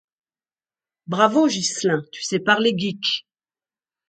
Bravo, 1.05 1.45
Ghislain, 1.47 2.01
tu 2.11 2.23
sais 2.23 2.39
parler 2.39 2.73
geek. 2.75 3.23